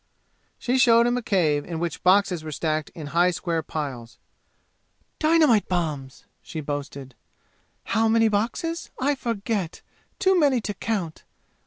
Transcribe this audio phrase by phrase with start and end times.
[0.57, 4.17] She showed him a cave in which boxes were stacked in high square piles.
[5.19, 7.13] "Dynamite bombs!" she boasted.
[7.83, 8.89] "How many boxes?
[8.99, 9.83] I forget!
[10.17, 11.23] Too many to count!